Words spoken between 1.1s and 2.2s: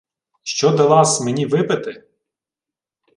мені випити?